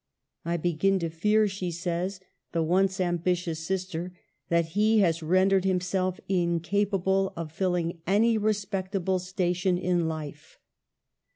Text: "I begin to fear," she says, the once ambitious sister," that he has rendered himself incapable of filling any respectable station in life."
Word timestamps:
"I 0.45 0.57
begin 0.57 0.97
to 0.97 1.11
fear," 1.11 1.47
she 1.47 1.69
says, 1.69 2.19
the 2.53 2.63
once 2.63 2.99
ambitious 2.99 3.59
sister," 3.59 4.13
that 4.49 4.69
he 4.69 4.97
has 5.01 5.21
rendered 5.21 5.63
himself 5.63 6.19
incapable 6.27 7.33
of 7.37 7.51
filling 7.51 8.01
any 8.07 8.35
respectable 8.35 9.19
station 9.19 9.77
in 9.77 10.07
life." 10.07 10.57